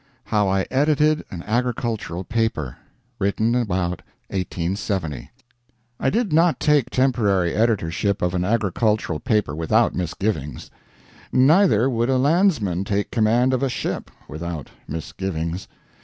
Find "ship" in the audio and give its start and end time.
13.69-14.09